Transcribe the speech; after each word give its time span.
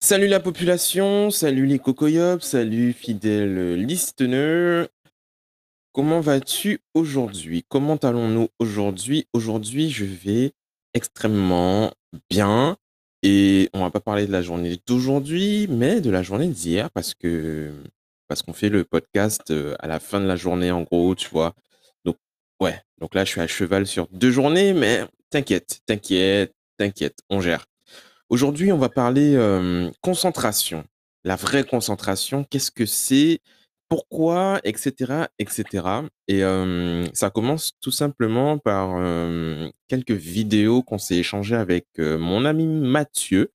Salut 0.00 0.26
la 0.26 0.40
population, 0.40 1.30
salut 1.30 1.66
les 1.66 1.78
cocoyops, 1.78 2.40
salut 2.40 2.92
fidèles 2.92 3.74
listeners. 3.74 4.88
Comment 5.92 6.18
vas-tu 6.18 6.80
aujourd'hui? 6.92 7.64
Comment 7.68 7.94
allons-nous 7.94 8.48
aujourd'hui? 8.58 9.28
Aujourd'hui, 9.32 9.90
je 9.90 10.04
vais 10.04 10.50
extrêmement 10.94 11.92
bien 12.28 12.76
et 13.22 13.70
on 13.72 13.82
va 13.82 13.92
pas 13.92 14.00
parler 14.00 14.26
de 14.26 14.32
la 14.32 14.42
journée 14.42 14.80
d'aujourd'hui, 14.84 15.68
mais 15.68 16.00
de 16.00 16.10
la 16.10 16.24
journée 16.24 16.48
d'hier 16.48 16.90
parce 16.90 17.14
que 17.14 17.72
parce 18.26 18.42
qu'on 18.42 18.52
fait 18.52 18.68
le 18.68 18.82
podcast 18.82 19.52
euh, 19.52 19.76
à 19.78 19.86
la 19.86 20.00
fin 20.00 20.20
de 20.20 20.26
la 20.26 20.34
journée 20.34 20.72
en 20.72 20.82
gros, 20.82 21.14
tu 21.14 21.28
vois. 21.28 21.54
Donc 22.04 22.16
ouais, 22.60 22.82
donc 22.98 23.14
là 23.14 23.24
je 23.24 23.30
suis 23.30 23.40
à 23.40 23.46
cheval 23.46 23.86
sur 23.86 24.08
deux 24.10 24.32
journées, 24.32 24.72
mais 24.72 25.04
t'inquiète, 25.30 25.82
t'inquiète, 25.86 26.52
t'inquiète, 26.78 27.20
on 27.30 27.40
gère. 27.40 27.64
Aujourd'hui, 28.28 28.72
on 28.72 28.78
va 28.78 28.88
parler 28.88 29.34
euh, 29.36 29.90
concentration. 30.00 30.84
La 31.24 31.36
vraie 31.36 31.64
concentration, 31.64 32.44
qu'est-ce 32.44 32.70
que 32.70 32.86
c'est? 32.86 33.40
Pourquoi? 33.88 34.60
Etc. 34.64 35.26
etc. 35.38 35.86
Et 36.26 36.40
ça 37.14 37.30
commence 37.30 37.72
tout 37.80 37.92
simplement 37.92 38.58
par 38.58 39.00
quelques 39.86 40.10
vidéos 40.10 40.82
qu'on 40.82 40.98
s'est 40.98 41.16
échangées 41.16 41.54
avec 41.54 41.86
mon 41.98 42.44
ami 42.44 42.66
Mathieu, 42.66 43.52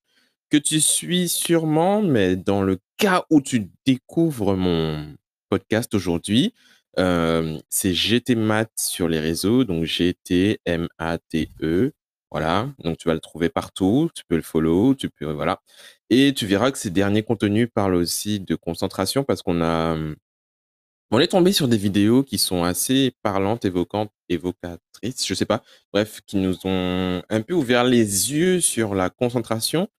que 0.49 0.55
tu 0.55 0.79
suis 0.79 1.27
sûrement, 1.27 2.01
mais 2.01 2.37
dans 2.37 2.61
le 2.61 2.77
cas 2.97 3.25
où 3.29 3.41
tu 3.41 3.71
découvres 3.85 4.55
mon 4.55 5.13
podcast 5.49 5.93
aujourd'hui, 5.93 6.53
c'est 6.95 7.93
GT 7.93 8.35
Mat 8.35 8.71
sur 8.77 9.09
les 9.09 9.19
réseaux, 9.19 9.65
donc 9.65 9.83
G-T-M-A-T-E. 9.83 11.91
Voilà, 12.31 12.69
donc 12.79 12.97
tu 12.97 13.07
vas 13.09 13.13
le 13.13 13.19
trouver 13.19 13.49
partout, 13.49 14.09
tu 14.15 14.23
peux 14.27 14.37
le 14.37 14.41
follow, 14.41 14.95
tu 14.95 15.09
peux, 15.09 15.31
voilà. 15.31 15.61
Et 16.09 16.33
tu 16.33 16.45
verras 16.45 16.71
que 16.71 16.77
ces 16.77 16.89
derniers 16.89 17.23
contenus 17.23 17.67
parlent 17.73 17.95
aussi 17.95 18.39
de 18.39 18.55
concentration 18.55 19.23
parce 19.25 19.41
qu'on 19.41 19.61
a, 19.61 19.97
on 21.11 21.19
est 21.19 21.27
tombé 21.27 21.51
sur 21.51 21.67
des 21.67 21.77
vidéos 21.77 22.23
qui 22.23 22.37
sont 22.37 22.63
assez 22.63 23.13
parlantes, 23.21 23.65
évocantes, 23.65 24.11
évocatrices, 24.29 25.27
je 25.27 25.33
sais 25.33 25.45
pas. 25.45 25.61
Bref, 25.93 26.21
qui 26.25 26.37
nous 26.37 26.55
ont 26.65 27.21
un 27.29 27.41
peu 27.41 27.53
ouvert 27.53 27.83
les 27.83 28.31
yeux 28.31 28.61
sur 28.61 28.95
la 28.95 29.09
concentration 29.09 29.89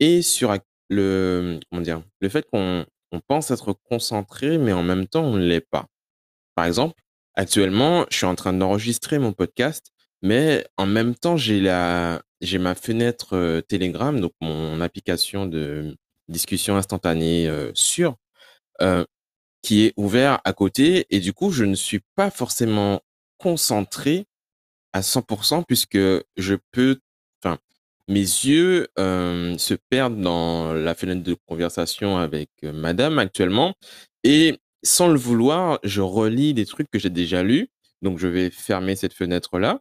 et 0.00 0.22
sur 0.22 0.56
le, 0.90 1.60
comment 1.70 1.82
dire, 1.82 2.02
le 2.20 2.28
fait 2.30 2.46
qu'on 2.50 2.86
on 3.12 3.20
pense 3.20 3.50
être 3.50 3.74
concentré, 3.74 4.58
mais 4.58 4.72
en 4.72 4.82
même 4.84 5.06
temps, 5.08 5.24
on 5.24 5.36
ne 5.36 5.46
l'est 5.46 5.60
pas. 5.60 5.86
Par 6.56 6.66
exemple, 6.66 7.00
actuellement, 7.36 8.06
je 8.10 8.18
suis 8.18 8.26
en 8.26 8.36
train 8.36 8.52
d'enregistrer 8.54 9.18
mon 9.20 9.32
podcast, 9.34 9.92
mais 10.24 10.66
en 10.78 10.86
même 10.86 11.16
temps, 11.16 11.38
j'ai 11.38 11.60
la, 11.60 12.22
j'ai 12.42 12.58
ma 12.58 12.74
fenêtre 12.76 13.36
euh, 13.36 13.62
Telegram, 13.62 14.20
donc 14.20 14.32
mon 14.42 14.80
application 14.82 15.46
de 15.46 15.96
discussion 16.28 16.76
instantanée 16.78 17.48
euh, 17.48 17.72
sur, 17.74 18.16
euh, 18.82 19.04
qui 19.62 19.84
est 19.86 19.94
ouvert 19.96 20.40
à 20.44 20.52
côté, 20.54 21.06
et 21.10 21.20
du 21.20 21.32
coup, 21.34 21.50
je 21.52 21.64
ne 21.64 21.74
suis 21.76 22.00
pas 22.16 22.30
forcément 22.30 23.00
concentré 23.38 24.26
à 24.92 25.02
100% 25.02 25.64
puisque 25.66 25.98
je 26.36 26.56
peux, 26.72 26.98
enfin, 27.42 27.58
mes 28.08 28.20
yeux 28.20 28.88
euh, 28.98 29.58
se 29.58 29.74
perdent 29.90 30.20
dans 30.20 30.72
la 30.74 30.94
fenêtre 30.94 31.22
de 31.22 31.36
conversation 31.46 32.18
avec 32.18 32.50
euh, 32.64 32.72
madame 32.72 33.18
actuellement. 33.18 33.74
Et 34.24 34.58
sans 34.84 35.08
le 35.08 35.18
vouloir, 35.18 35.80
je 35.84 36.00
relis 36.02 36.54
des 36.54 36.66
trucs 36.66 36.90
que 36.90 36.98
j'ai 36.98 37.10
déjà 37.10 37.42
lus. 37.42 37.70
Donc, 38.02 38.18
je 38.18 38.28
vais 38.28 38.50
fermer 38.50 38.96
cette 38.96 39.14
fenêtre-là 39.14 39.80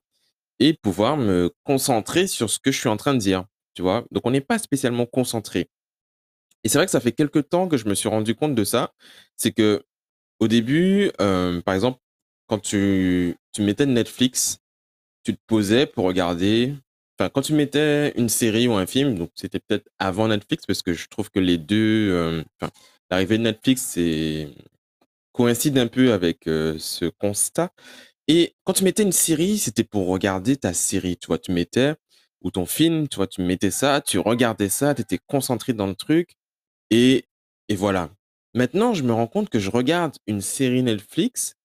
et 0.64 0.74
pouvoir 0.74 1.18
me 1.18 1.52
concentrer 1.66 2.26
sur 2.26 2.50
ce 2.50 2.58
que 2.58 2.72
je 2.72 2.80
suis 2.80 2.88
en 2.88 2.96
train 2.96 3.14
de 3.14 3.20
dire. 3.20 3.46
Tu 3.74 3.82
vois? 3.82 4.06
Donc, 4.12 4.26
on 4.26 4.32
n'est 4.32 4.40
pas 4.40 4.58
spécialement 4.60 5.06
concentré. 5.06 5.70
Et 6.64 6.70
c'est 6.70 6.78
vrai 6.78 6.86
que 6.86 6.92
ça 6.92 7.02
fait 7.02 7.12
quelques 7.12 7.50
temps 7.50 7.68
que 7.68 7.76
je 7.76 7.86
me 7.86 7.94
suis 7.96 8.08
rendu 8.08 8.34
compte 8.34 8.56
de 8.56 8.64
ça. 8.64 8.94
C'est 9.36 9.52
que 9.52 9.84
au 10.40 10.48
début, 10.48 11.12
euh, 11.20 11.62
par 11.62 11.76
exemple, 11.76 12.00
quand 12.48 12.60
tu, 12.60 13.36
tu 13.52 13.62
mettais 13.62 13.86
Netflix, 13.86 14.60
tu 15.26 15.36
te 15.36 15.42
posais 15.48 15.86
pour 15.86 16.06
regarder. 16.06 16.74
Enfin, 17.20 17.30
quand 17.30 17.42
tu 17.42 17.54
mettais 17.54 18.14
une 18.18 18.30
série 18.30 18.68
ou 18.70 18.74
un 18.74 18.86
film, 18.86 19.16
donc 19.16 19.32
c'était 19.36 19.60
peut-être 19.60 19.90
avant 20.00 20.30
Netflix, 20.30 20.66
parce 20.66 20.82
que 20.82 20.94
je 20.94 21.08
trouve 21.10 21.30
que 21.30 21.40
les 21.40 21.58
deux, 21.58 22.10
euh, 22.12 22.44
l'arrivée 23.12 23.38
de 23.38 23.44
Netflix, 23.44 23.82
c'est 23.82 24.48
coïncide 25.34 25.78
un 25.78 25.88
peu 25.88 26.14
avec 26.14 26.48
euh, 26.48 26.78
ce 26.80 27.06
constat. 27.06 27.72
Et 28.28 28.56
quand 28.64 28.74
tu 28.74 28.84
mettais 28.84 29.04
une 29.04 29.12
série, 29.12 29.58
c'était 29.58 29.84
pour 29.84 30.08
regarder 30.08 30.58
ta 30.58 30.74
série, 30.74 31.18
tu 31.18 31.28
vois, 31.28 31.40
tu 31.40 31.52
mettais, 31.52 31.96
ou 32.42 32.52
ton 32.52 32.66
film, 32.66 33.08
tu 33.08 33.18
vois, 33.18 33.28
tu 33.28 33.42
mettais 33.42 33.72
ça, 33.72 34.02
tu 34.02 34.20
regardais 34.20 34.70
ça, 34.70 34.96
tu 34.96 35.02
étais 35.02 35.20
concentré 35.28 35.74
dans 35.74 35.88
le 35.88 35.96
truc, 35.96 36.36
et, 36.92 37.26
et 37.70 37.76
voilà. 37.76 38.12
Maintenant, 38.56 38.94
je 38.94 39.04
me 39.04 39.14
rends 39.14 39.28
compte 39.28 39.50
que 39.50 39.60
je 39.60 39.72
regarde 39.72 40.18
une 40.28 40.42
série 40.42 40.84
Netflix, 40.84 41.56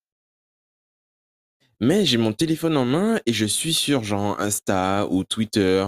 mais 1.81 2.05
j'ai 2.05 2.19
mon 2.19 2.33
téléphone 2.33 2.77
en 2.77 2.85
main 2.85 3.21
et 3.27 3.33
je 3.33 3.45
suis 3.45 3.75
sur 3.75 4.03
genre 4.05 4.41
Insta 4.41 5.07
ou 5.11 5.25
Twitter 5.25 5.87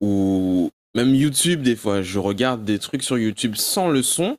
ou 0.00 0.70
même 0.94 1.14
YouTube 1.14 1.62
des 1.62 1.76
fois. 1.76 2.02
Je 2.02 2.18
regarde 2.18 2.64
des 2.64 2.78
trucs 2.78 3.02
sur 3.04 3.18
YouTube 3.18 3.56
sans 3.56 3.90
le 3.90 4.02
son, 4.02 4.38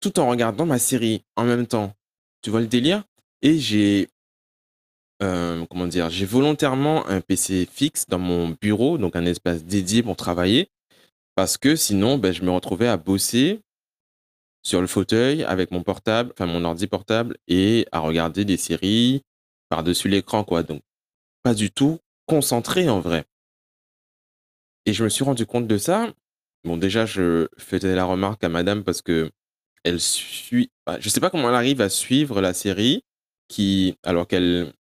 tout 0.00 0.18
en 0.18 0.28
regardant 0.28 0.66
ma 0.66 0.78
série 0.78 1.24
en 1.36 1.44
même 1.44 1.66
temps. 1.66 1.94
Tu 2.42 2.50
vois 2.50 2.60
le 2.60 2.66
délire? 2.66 3.04
Et 3.42 3.58
j'ai, 3.58 4.08
euh, 5.22 5.64
comment 5.66 5.86
dire, 5.86 6.10
j'ai 6.10 6.26
volontairement 6.26 7.06
un 7.06 7.20
PC 7.20 7.68
fixe 7.70 8.06
dans 8.06 8.18
mon 8.18 8.56
bureau, 8.60 8.98
donc 8.98 9.16
un 9.16 9.24
espace 9.26 9.64
dédié 9.64 10.02
pour 10.02 10.16
travailler, 10.16 10.70
parce 11.34 11.56
que 11.56 11.76
sinon, 11.76 12.18
ben, 12.18 12.32
je 12.32 12.42
me 12.42 12.50
retrouvais 12.50 12.88
à 12.88 12.96
bosser 12.96 13.60
sur 14.62 14.80
le 14.80 14.86
fauteuil 14.86 15.44
avec 15.44 15.70
mon 15.70 15.82
portable, 15.82 16.32
enfin 16.32 16.46
mon 16.46 16.64
ordi 16.64 16.86
portable, 16.86 17.36
et 17.46 17.86
à 17.92 18.00
regarder 18.00 18.44
des 18.44 18.56
séries 18.56 19.22
par-dessus 19.68 20.08
l'écran, 20.08 20.44
quoi. 20.44 20.62
Donc, 20.62 20.82
pas 21.42 21.54
du 21.54 21.70
tout 21.70 21.98
concentré 22.26 22.88
en 22.88 23.00
vrai. 23.00 23.24
Et 24.84 24.92
je 24.92 25.04
me 25.04 25.08
suis 25.08 25.24
rendu 25.24 25.46
compte 25.46 25.66
de 25.66 25.78
ça. 25.78 26.12
Bon, 26.64 26.76
déjà, 26.76 27.06
je 27.06 27.48
faisais 27.56 27.94
la 27.94 28.04
remarque 28.04 28.42
à 28.42 28.48
madame 28.48 28.84
parce 28.84 29.02
que 29.02 29.30
elle 29.84 30.00
suit, 30.00 30.70
bah, 30.86 30.98
je 31.00 31.08
sais 31.08 31.20
pas 31.20 31.30
comment 31.30 31.48
elle 31.48 31.54
arrive 31.54 31.80
à 31.80 31.88
suivre 31.88 32.40
la 32.40 32.52
série, 32.52 33.04
qui, 33.48 33.96
alors 34.04 34.26
qu'elle 34.28 34.72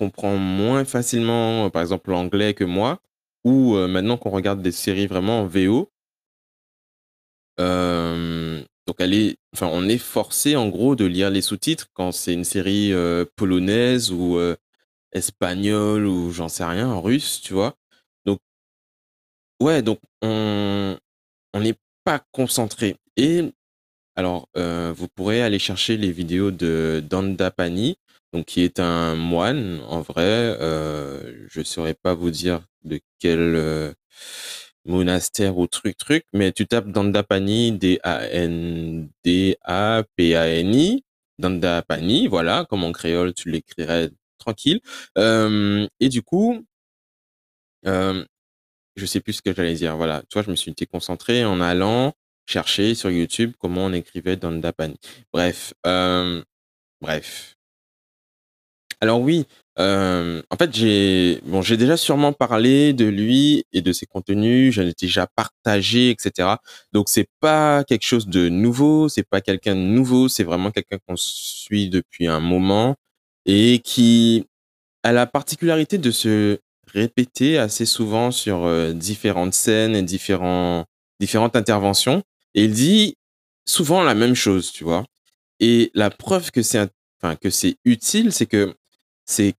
comprend 0.00 0.36
moins 0.36 0.84
facilement, 0.86 1.66
euh, 1.66 1.68
par 1.70 1.82
exemple, 1.82 2.10
l'anglais 2.10 2.54
que 2.54 2.64
moi, 2.64 3.00
ou 3.44 3.76
euh, 3.76 3.86
maintenant 3.86 4.16
qu'on 4.16 4.30
regarde 4.30 4.62
des 4.62 4.72
séries 4.72 5.06
vraiment 5.06 5.40
en 5.40 5.46
VO, 5.46 5.90
euh, 7.60 8.62
donc 8.86 8.96
elle 8.98 9.12
est, 9.12 9.36
enfin, 9.54 9.68
on 9.70 9.86
est 9.88 9.98
forcé 9.98 10.56
en 10.56 10.68
gros 10.68 10.96
de 10.96 11.04
lire 11.04 11.28
les 11.30 11.42
sous-titres 11.42 11.88
quand 11.92 12.12
c'est 12.12 12.32
une 12.32 12.44
série 12.44 12.92
polonaise 13.36 14.10
ou 14.10 14.38
espagnole 15.12 16.06
ou 16.06 16.32
j'en 16.32 16.48
sais 16.48 16.64
rien, 16.64 16.98
russe, 16.98 17.40
tu 17.42 17.52
vois. 17.52 17.76
Donc 18.24 18.40
ouais, 19.60 19.82
donc 19.82 20.00
on 20.22 20.96
n'est 21.54 21.76
pas 22.04 22.20
concentré. 22.32 22.96
Et 23.16 23.52
alors, 24.16 24.48
vous 24.54 25.08
pourrez 25.14 25.42
aller 25.42 25.58
chercher 25.58 25.96
les 25.98 26.10
vidéos 26.10 26.50
de 26.50 27.02
Dandapani, 27.08 27.98
donc 28.32 28.46
qui 28.46 28.62
est 28.62 28.80
un 28.80 29.14
moine 29.16 29.80
en 29.88 30.00
vrai. 30.00 30.22
Euh, 30.60 31.46
je 31.48 31.62
saurais 31.62 31.94
pas 31.94 32.14
vous 32.14 32.30
dire 32.30 32.62
de 32.84 33.00
quel 33.18 33.38
euh, 33.56 33.92
monastère 34.84 35.58
ou 35.58 35.66
truc 35.66 35.96
truc, 35.96 36.24
mais 36.32 36.52
tu 36.52 36.66
tapes 36.66 36.88
Dandapani, 36.90 37.72
D-A-N-D-A-P-A-N-I, 37.72 39.14
Dandapani, 41.38 42.28
voilà, 42.28 42.66
comme 42.68 42.84
en 42.84 42.92
créole 42.92 43.34
tu 43.34 43.50
l'écrirais 43.50 44.10
tranquille. 44.38 44.80
Euh, 45.18 45.86
et 46.00 46.08
du 46.08 46.22
coup, 46.22 46.64
euh, 47.86 48.24
je 48.96 49.06
sais 49.06 49.20
plus 49.20 49.34
ce 49.34 49.42
que 49.42 49.54
j'allais 49.54 49.74
dire. 49.74 49.96
Voilà, 49.96 50.22
tu 50.28 50.34
vois, 50.34 50.42
je 50.42 50.50
me 50.50 50.56
suis 50.56 50.70
été 50.72 50.86
concentré 50.86 51.44
en 51.44 51.60
allant 51.60 52.14
chercher 52.46 52.94
sur 52.94 53.10
YouTube 53.10 53.54
comment 53.58 53.86
on 53.86 53.92
écrivait 53.92 54.36
Dandapani. 54.36 54.98
Bref, 55.32 55.74
euh, 55.86 56.42
bref. 57.00 57.56
Alors 59.00 59.20
oui, 59.20 59.46
euh, 59.78 60.42
en 60.50 60.56
fait, 60.56 60.74
j'ai 60.74 61.40
bon, 61.46 61.62
j'ai 61.62 61.76
déjà 61.78 61.96
sûrement 61.96 62.32
parlé 62.34 62.92
de 62.92 63.06
lui 63.06 63.64
et 63.72 63.80
de 63.80 63.92
ses 63.92 64.04
contenus, 64.06 64.74
j'en 64.74 64.82
ai 64.82 64.92
déjà 64.98 65.26
partagé, 65.26 66.10
etc. 66.10 66.48
Donc 66.92 67.08
c'est 67.08 67.28
pas 67.40 67.82
quelque 67.84 68.04
chose 68.04 68.26
de 68.28 68.48
nouveau, 68.50 69.08
c'est 69.08 69.22
pas 69.22 69.40
quelqu'un 69.40 69.74
de 69.74 69.80
nouveau, 69.80 70.28
c'est 70.28 70.44
vraiment 70.44 70.70
quelqu'un 70.70 70.98
qu'on 71.06 71.16
suit 71.16 71.88
depuis 71.88 72.26
un 72.26 72.40
moment 72.40 72.96
et 73.46 73.78
qui 73.82 74.44
a 75.02 75.12
la 75.12 75.26
particularité 75.26 75.98
de 75.98 76.10
se 76.10 76.58
répéter 76.88 77.58
assez 77.58 77.86
souvent 77.86 78.30
sur 78.30 78.64
euh, 78.64 78.92
différentes 78.92 79.54
scènes 79.54 79.96
et 79.96 80.02
différents 80.02 80.84
différentes 81.20 81.56
interventions 81.56 82.22
et 82.54 82.64
il 82.64 82.72
dit 82.72 83.16
souvent 83.66 84.02
la 84.02 84.14
même 84.14 84.34
chose, 84.34 84.72
tu 84.72 84.84
vois. 84.84 85.06
Et 85.60 85.90
la 85.94 86.10
preuve 86.10 86.50
que 86.50 86.62
c'est 86.62 86.90
enfin 87.22 87.36
que 87.36 87.50
c'est 87.50 87.76
utile, 87.84 88.32
c'est 88.32 88.46
que 88.46 88.74
c'est 89.30 89.54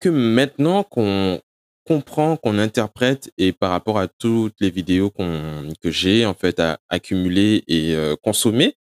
que 0.00 0.08
maintenant 0.08 0.82
qu'on 0.82 1.40
comprend, 1.84 2.36
qu'on 2.36 2.58
interprète 2.58 3.32
et 3.38 3.52
par 3.52 3.70
rapport 3.70 3.98
à 3.98 4.08
toutes 4.08 4.56
les 4.60 4.70
vidéos 4.70 5.10
que 5.10 5.90
j'ai 5.90 6.26
en 6.26 6.34
fait 6.34 6.60
à 6.60 6.80
accumuler 6.88 7.64
et 7.68 7.94
heu, 7.94 8.16
consommer, 8.16 8.76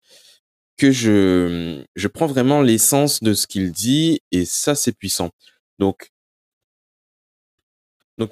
que 0.76 0.90
je, 0.90 2.06
prends 2.08 2.26
vraiment 2.26 2.60
l'essence 2.60 3.22
de 3.22 3.32
ce 3.32 3.46
qu'il 3.46 3.72
dit 3.72 4.20
et 4.30 4.44
ça, 4.44 4.74
c'est 4.74 4.92
puissant. 4.92 5.30
Donc 5.78 6.10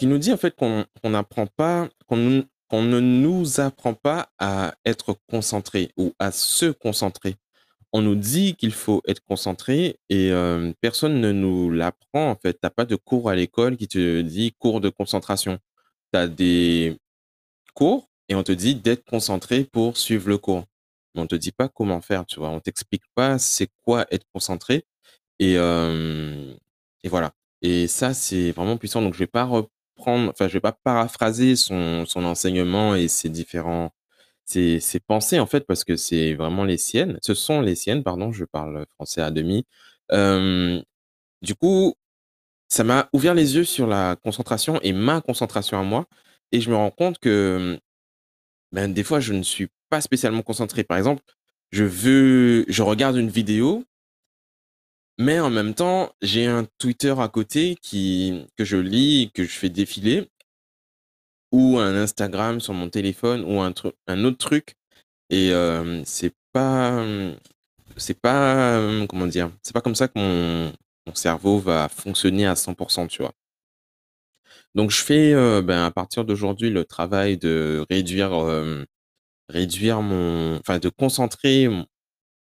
il 0.01 0.09
nous 0.09 0.19
dit 0.19 0.33
en 0.33 0.37
fait 0.37 0.55
qu'on 0.55 0.87
n'apprend 1.05 1.47
pas, 1.47 1.89
qu'on 2.07 2.17
ne 2.17 3.01
nous 3.01 3.61
apprend 3.61 3.95
pas 3.95 4.31
à 4.39 4.75
être 4.85 5.17
concentré 5.29 5.91
ou 5.97 6.13
à 6.19 6.33
se 6.33 6.67
concentrer. 6.67 7.37
On 7.95 8.03
nous 8.03 8.17
dit 8.17 8.57
qu'il 8.57 8.73
faut 8.73 9.03
être 9.07 9.23
concentré 9.25 9.99
et 10.11 10.29
hem, 10.29 10.75
personne 10.81 11.21
ne 11.21 11.33
nous 11.33 11.71
l'apprend 11.71 12.31
en 12.33 12.37
fait. 12.37 12.55
Tu 12.61 12.67
as 12.67 12.71
pas 12.71 12.85
de 12.87 12.97
cours 12.97 13.31
à 13.31 13.37
l'école 13.37 13.77
qui 13.77 13.89
te 13.89 14.21
dit 14.23 14.53
cours 14.59 14.81
de 14.81 14.89
concentration. 14.91 15.59
Tu 16.13 16.19
as 16.19 16.29
des 16.29 16.99
cours 17.75 18.09
et 18.29 18.35
on 18.37 18.43
te 18.45 18.53
dit 18.53 18.75
d'être 18.77 19.05
concentré 19.07 19.65
pour 19.65 19.97
suivre 19.99 20.29
le 20.29 20.39
cours. 20.39 20.65
Mais 21.15 21.23
on 21.23 21.27
te 21.29 21.37
dit 21.37 21.53
pas 21.53 21.69
comment 21.69 22.01
faire, 22.03 22.27
tu 22.27 22.41
vois? 22.41 22.51
On 22.51 22.61
t'explique 22.61 23.05
pas 23.15 23.39
c'est 23.39 23.69
quoi 23.85 24.07
être 24.13 24.27
concentré 24.35 24.85
et 25.41 25.55
hem 25.55 26.57
et 27.05 27.09
voilà 27.09 27.33
et 27.63 27.89
ça, 27.89 28.15
c'est 28.15 28.53
vraiment 28.53 28.77
puissant 28.79 29.03
donc 29.03 29.15
je 29.15 29.21
vais 29.21 29.27
pas 29.29 29.45
reprendre 29.45 30.31
enfin, 30.31 30.49
je 30.49 30.55
vais 30.55 30.61
pas 30.61 30.73
paraphraser 30.73 31.57
son 31.57 32.07
son 32.07 32.25
enseignement 32.25 32.95
et 32.97 33.09
ses 33.09 33.29
différents 33.31 33.93
ses 34.47 34.81
ses 34.81 35.01
pensées 35.01 35.41
en 35.41 35.47
fait 35.47 35.67
parce 35.67 35.85
que 35.85 35.97
c'est 35.97 36.35
vraiment 36.35 36.65
les 36.65 36.79
siennes. 36.79 37.19
Ce 37.23 37.35
sont 37.35 37.61
les 37.61 37.75
siennes, 37.75 38.03
pardon, 38.05 38.33
je 38.33 38.45
parle 38.45 38.87
français 38.97 39.21
à 39.23 39.31
demi. 39.31 39.65
Du 41.43 41.55
coup, 41.55 41.95
ça 42.69 42.85
m'a 42.85 43.09
ouvert 43.13 43.35
les 43.35 43.57
yeux 43.57 43.65
sur 43.65 43.87
la 43.87 44.17
concentration 44.25 44.81
et 44.83 44.93
ma 44.93 45.21
concentration 45.23 45.79
à 45.81 45.85
moi 45.85 46.07
et 46.53 46.61
je 46.61 46.71
me 46.71 46.77
rends 46.77 46.91
compte 46.93 47.19
que, 47.21 47.79
ben, 48.73 48.93
des 48.93 49.05
fois, 49.05 49.21
je 49.21 49.35
ne 49.35 49.43
suis 49.45 49.69
pas 49.91 50.01
spécialement 50.03 50.43
concentré. 50.43 50.85
Par 50.85 50.99
exemple, 50.99 51.23
je 51.73 51.85
veux 51.85 52.65
je 52.69 52.83
regarde 52.83 53.17
une 53.17 53.31
vidéo 53.31 53.85
mais 55.19 55.39
en 55.39 55.51
même 55.51 55.75
temps, 55.75 56.13
j'ai 56.23 56.47
un 56.47 56.67
Twitter 56.79 57.15
à 57.19 57.29
côté 57.29 57.77
qui 57.81 58.47
que 58.57 58.65
je 58.65 58.77
lis, 58.77 59.31
que 59.33 59.45
je 59.45 59.51
fais 59.59 59.69
défiler 59.69 60.29
ou 61.55 61.79
un 61.79 61.95
Instagram 61.97 62.61
sur 62.61 62.75
mon 62.75 62.89
téléphone 62.91 63.45
ou 63.47 63.61
un 63.61 63.73
un 64.09 64.25
autre 64.25 64.39
truc 64.39 64.75
et 65.31 65.49
hem, 65.51 66.05
c'est 66.07 66.35
pas, 66.53 67.05
c'est 67.97 68.21
pas, 68.21 68.81
comment 69.09 69.27
dire? 69.27 69.51
C'est 69.63 69.75
pas 69.75 69.81
comme 69.83 69.95
ça 69.95 70.09
que 70.09 70.19
mon 70.19 70.73
cerveau 71.15 71.59
va 71.61 71.89
fonctionner 71.89 72.47
à 72.47 72.57
100 72.57 72.75
tu 73.09 73.23
vois? 73.23 73.33
Donc 74.75 74.91
je 74.91 75.03
fais, 75.03 75.33
ben, 75.63 75.85
à 75.85 75.91
partir 75.91 76.25
d'aujourd'hui, 76.25 76.71
le 76.71 76.85
travail 76.85 77.37
de 77.39 77.85
réduire, 77.91 78.33
réduire 79.49 80.03
mon 80.03 80.57
enfin 80.59 80.79
de 80.79 80.89
concentrer 80.89 81.69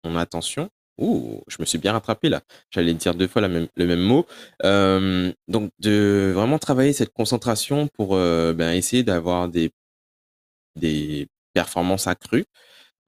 mon 0.05 0.15
attention. 0.17 0.69
Ouh, 0.99 1.41
je 1.47 1.55
me 1.59 1.65
suis 1.65 1.77
bien 1.77 1.93
rattrapé 1.93 2.27
là. 2.29 2.41
J'allais 2.71 2.93
dire 2.93 3.15
2 3.15 3.27
fois 3.27 3.41
le 3.41 3.69
même 3.85 4.01
mot. 4.01 4.25
Donc 4.63 5.71
de 5.79 6.31
vraiment 6.35 6.59
travailler 6.59 6.93
cette 6.93 7.13
concentration 7.13 7.87
pour, 7.87 8.15
ben, 8.15 8.73
essayer 8.73 9.03
d'avoir 9.03 9.47
des 9.49 9.71
performances 11.53 12.07
accrues. 12.07 12.45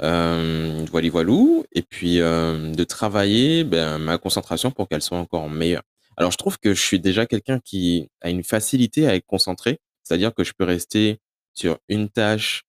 Hem, 0.02 0.86
voili 0.86 1.10
voilou 1.10 1.66
et 1.74 1.84
puis, 1.84 2.18
de 2.18 2.84
travailler, 2.86 3.64
ben, 3.64 4.00
ma 4.00 4.18
concentration 4.18 4.72
pour 4.72 4.88
qu'elle 4.90 5.02
soit 5.04 5.18
encore 5.20 5.50
meilleure. 5.50 5.84
Alors 6.18 6.32
je 6.32 6.38
trouve 6.38 6.58
que 6.60 6.74
je 6.74 6.82
suis 6.82 7.00
déjà 7.00 7.26
quelqu'un 7.26 7.60
qui 7.60 8.10
a 8.22 8.30
une 8.30 8.44
facilité 8.44 9.08
à 9.08 9.16
être 9.16 9.26
concentré, 9.26 9.80
c'est-à-dire 10.04 10.34
que 10.34 10.44
je 10.44 10.54
peux 10.58 10.66
rester 10.66 11.20
sur 11.54 11.78
une 11.90 12.10
tâche 12.10 12.64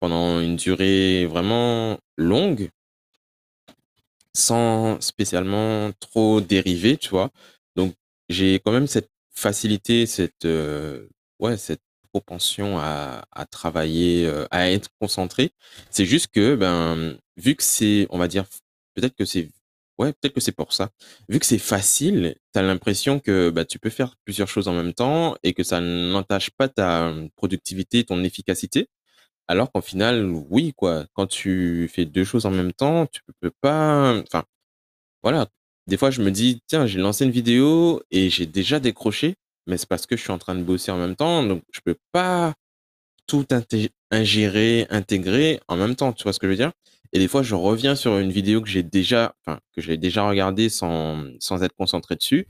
pendant 0.00 0.40
une 0.40 0.56
durée 0.56 1.26
vraiment 1.26 1.98
longue 2.16 2.70
sans 4.34 5.00
spécialement 5.00 5.92
trop 6.00 6.40
dériver, 6.40 6.96
tu 6.96 7.10
vois? 7.10 7.30
Donc 7.76 7.94
j'ai 8.28 8.60
quand 8.60 8.72
même 8.72 8.86
cette 8.86 9.10
facilité, 9.34 10.06
cette, 10.06 10.44
heu, 10.44 11.08
ouais, 11.40 11.56
cette 11.56 11.80
propension 12.12 12.78
à 12.78 13.24
à 13.32 13.46
travailler, 13.46 14.26
heu, 14.26 14.46
à 14.50 14.70
être 14.70 14.90
concentré. 15.00 15.52
C'est 15.90 16.06
juste 16.06 16.28
que, 16.32 16.54
ben, 16.56 17.16
vu 17.36 17.54
que 17.56 17.62
c'est 17.62 18.06
on 18.10 18.18
va 18.18 18.28
dire 18.28 18.44
peut-être 18.94 19.16
que 19.16 19.24
c'est 19.24 19.50
ouais, 19.98 20.12
peut-être 20.12 20.34
que 20.34 20.40
c'est 20.40 20.52
pour 20.52 20.72
ça. 20.72 20.90
Vu 21.28 21.38
que 21.38 21.46
c'est 21.46 21.58
facile, 21.58 22.34
tu 22.52 22.58
as 22.58 22.62
l'impression 22.62 23.20
que, 23.20 23.50
bah, 23.50 23.64
tu 23.64 23.78
peux 23.78 23.90
faire 23.90 24.16
plusieurs 24.24 24.48
choses 24.48 24.68
en 24.68 24.72
même 24.74 24.94
temps 24.94 25.36
et 25.42 25.54
que 25.54 25.62
ça 25.62 25.80
n'entache 25.80 26.50
pas 26.50 26.68
ta, 26.68 27.10
mmh, 27.12 27.30
productivité, 27.36 28.04
ton 28.04 28.22
efficacité. 28.24 28.88
Alors 29.48 29.70
qu'en 29.72 29.80
final, 29.82 30.26
oui, 30.50 30.72
quoi, 30.76 31.06
quand 31.14 31.26
tu 31.26 31.88
fais 31.92 32.04
2 32.04 32.24
choses 32.24 32.46
en 32.46 32.50
même 32.50 32.72
temps, 32.72 33.06
tu 33.06 33.20
peux 33.40 33.50
pas 33.60 34.20
enfin, 34.22 34.44
voilà. 35.22 35.48
Des 35.88 35.96
fois, 35.98 36.10
je 36.10 36.22
me 36.22 36.30
dis: 36.30 36.62
«Tiens, 36.68 36.86
j'ai 36.86 37.00
lancé 37.00 37.24
une 37.26 37.30
vidéo 37.32 38.02
et 38.10 38.30
j'ai 38.30 38.46
déjà 38.46 38.80
décroché», 38.80 39.36
mais 39.66 39.78
c'est 39.78 39.88
parce 39.88 40.06
que 40.06 40.16
je 40.16 40.22
suis 40.22 40.32
en 40.32 40.38
train 40.38 40.54
de 40.56 40.62
bosser 40.64 40.92
en 40.92 40.98
même 40.98 41.16
temps, 41.16 41.44
donc 41.44 41.62
je 41.72 41.80
peux 41.84 41.96
pas 42.12 42.54
tout 43.26 43.46
ingérer, 44.10 44.86
intégrer 44.90 45.60
en 45.68 45.76
même 45.76 45.96
temps, 45.96 46.12
tu 46.12 46.24
vois 46.24 46.32
ce 46.32 46.38
que 46.40 46.46
je 46.46 46.52
veux 46.52 46.56
dire? 46.56 46.72
Et 47.12 47.18
des 47.18 47.28
fois, 47.28 47.42
je 47.42 47.54
reviens 47.54 47.94
sur 47.96 48.18
une 48.18 48.32
vidéo 48.32 48.62
que 48.62 48.68
j'ai 48.68 48.82
déjà 48.82 49.34
que 49.74 49.80
j'ai 49.82 49.96
déjà 49.98 50.28
regardée 50.28 50.68
sans, 50.70 51.24
sans 51.40 51.62
être 51.62 51.74
concentré 51.76 52.16
dessus 52.16 52.46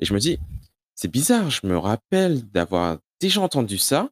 et 0.00 0.04
je 0.06 0.14
me 0.14 0.20
dis: 0.20 0.38
«C'est 0.96 1.10
bizarre, 1.10 1.50
je 1.50 1.66
me 1.66 1.78
rappelle 1.78 2.42
d'avoir 2.52 2.98
déjà 3.20 3.40
entendu 3.42 3.78
ça, 3.78 4.10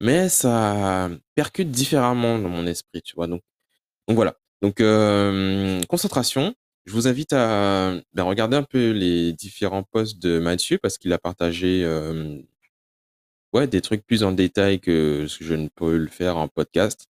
mais 0.00 0.28
ça 0.28 1.10
percute 1.34 1.70
différemment 1.70 2.38
dans 2.38 2.48
mon 2.48 2.66
esprit», 2.66 3.02
tu 3.02 3.14
vois? 3.16 3.26
Donc 3.28 3.42
donc 4.08 4.16
voilà. 4.16 4.34
Donc 4.62 4.76
concentration, 5.88 6.54
je 6.86 6.92
vous 6.92 7.08
invite 7.08 7.32
à, 7.34 7.94
bah, 8.14 8.24
regarder 8.24 8.56
un 8.56 8.62
peu 8.64 8.90
les 8.92 9.32
différents 9.32 9.82
posts 9.84 10.18
de 10.20 10.38
Mathieu 10.38 10.78
parce 10.78 10.98
qu'il 10.98 11.12
a 11.12 11.18
partagé, 11.18 11.82
hem, 11.82 12.42
ouais, 13.52 13.66
des 13.66 13.80
trucs 13.80 14.04
plus 14.06 14.22
en 14.24 14.32
détail 14.32 14.80
que 14.80 15.26
ce 15.28 15.38
que 15.38 15.44
je 15.44 15.54
ne 15.54 15.68
peux 15.68 15.96
le 15.96 16.08
faire 16.08 16.36
en 16.36 16.48
podcast. 16.48 17.06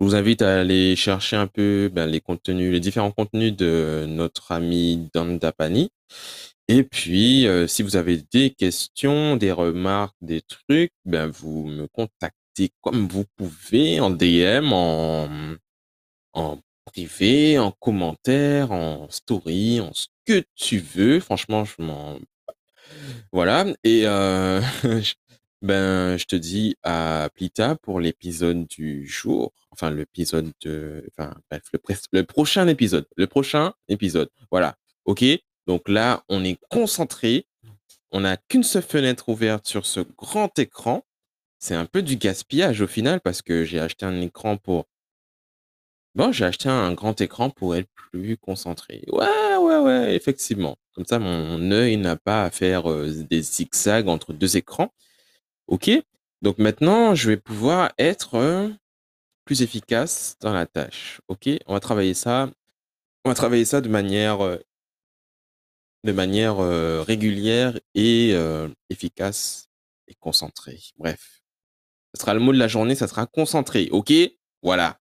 Je 0.00 0.04
vous 0.04 0.14
invite 0.14 0.42
à 0.42 0.60
aller 0.60 0.94
chercher 0.94 1.36
un 1.36 1.46
peu, 1.46 1.90
ben, 1.92 2.06
les 2.06 2.20
contenus 2.20 2.70
les 2.70 2.80
différents 2.80 3.12
contenus 3.12 3.56
de 3.56 4.04
notre 4.06 4.52
ami 4.52 5.08
Dan 5.14 5.38
Dapani 5.38 5.90
et 6.68 6.82
puis, 6.84 7.46
heu, 7.46 7.66
si 7.68 7.82
vous 7.82 7.96
avez 7.96 8.22
des 8.32 8.50
questions, 8.50 9.36
des 9.36 9.52
remarques, 9.52 10.16
des 10.20 10.42
trucs, 10.42 10.92
ben, 11.04 11.26
vous 11.28 11.64
me 11.66 11.86
contactez 11.88 12.70
comme 12.80 13.06
vous 13.08 13.24
pouvez 13.36 14.00
en 14.00 14.10
DM, 14.10 14.72
en, 14.72 15.28
en 16.34 16.58
privé, 16.84 17.58
en 17.58 17.72
commentaire, 17.72 18.72
en 18.72 19.08
story, 19.10 19.80
en 19.80 19.92
ce 19.94 20.06
que 20.26 20.44
tu 20.54 20.78
veux. 20.78 21.20
Franchement, 21.20 21.64
je 21.64 21.82
m'en 21.82 22.18
voilà 23.32 23.66
et 23.84 24.04
heu, 24.06 24.60
j 25.00 25.14
ben, 25.62 26.16
je 26.18 26.24
te 26.26 26.36
dis 26.36 26.76
à 26.82 27.30
plus 27.34 27.50
tard 27.50 27.78
pour 27.78 27.98
l'épisode 28.00 28.66
du 28.66 29.06
jour, 29.06 29.52
enfin 29.70 29.90
l'épisode 29.90 30.52
de 30.62 31.08
enfin 31.18 31.34
bref, 31.50 31.62
le 31.72 31.80
le 32.12 32.24
prochain 32.24 32.68
épisode 32.68 33.06
le 33.16 33.26
prochain 33.26 33.72
épisode, 33.88 34.28
voilà, 34.50 34.76
OK? 35.06 35.24
Donc 35.66 35.88
là, 35.88 36.22
on 36.28 36.44
est 36.44 36.58
concentré, 36.70 37.46
on 38.12 38.20
n'a 38.20 38.36
qu'une 38.36 38.62
seule 38.64 38.82
fenêtre 38.82 39.28
ouverte 39.28 39.66
sur 39.66 39.86
ce 39.86 40.00
grand 40.00 40.56
écran. 40.58 41.04
C'est 41.58 41.74
un 41.74 41.86
peu 41.86 42.02
du 42.02 42.16
gaspillage 42.16 42.80
au 42.82 42.86
final 42.86 43.20
parce 43.20 43.42
que 43.42 43.64
j'ai 43.64 43.80
acheté 43.80 44.06
un 44.06 44.20
écran 44.20 44.56
pour 44.58 44.86
bon, 46.14 46.32
j'ai 46.32 46.44
acheté 46.44 46.68
un 46.68 46.92
grand 46.94 47.20
écran 47.20 47.50
pour 47.50 47.76
être 47.76 47.88
plus 48.12 48.36
concentré. 48.36 49.02
Ouais, 49.08 49.56
ouais, 49.60 49.78
ouais, 49.78 50.14
effectivement. 50.16 50.76
Comme 50.94 51.04
ça, 51.06 51.18
mon 51.18 51.70
œil 51.70 51.96
n'a 51.98 52.16
pas 52.16 52.44
à 52.44 52.50
faire, 52.50 52.90
heu, 52.90 53.12
des 53.28 53.42
zigzags 53.42 54.08
entre 54.08 54.32
2 54.32 54.56
écrans. 54.56 54.92
OK? 55.68 55.90
Donc 56.42 56.58
maintenant, 56.58 57.14
je 57.14 57.30
vais 57.30 57.36
pouvoir 57.38 57.92
être, 57.98 58.36
heu, 58.38 58.74
plus 59.46 59.62
efficace 59.62 60.36
dans 60.40 60.52
la 60.54 60.66
tâche. 60.66 61.20
OK? 61.28 61.48
On 61.66 61.74
va 61.74 61.80
travailler 61.80 62.14
ça 62.14 62.50
on 63.24 63.30
va 63.30 63.34
travailler 63.34 63.64
ça 63.66 63.80
de 63.80 63.88
manière, 63.88 64.42
heu 64.44 64.62
de 66.06 66.12
manière, 66.12 66.62
heu, 66.62 67.02
régulière 67.02 67.78
et 67.96 68.32
heu, 68.34 68.72
efficace 68.90 69.68
et 70.08 70.14
concentrée. 70.16 70.80
Bref, 70.98 71.42
ce 72.14 72.22
sera 72.22 72.34
le 72.34 72.40
mot 72.40 72.52
de 72.52 72.58
la 72.58 72.68
journée, 72.68 72.94
ça 72.96 73.08
sera 73.08 73.26
concentré, 73.26 73.88
OK? 73.92 74.12
Voilà. 74.62 74.98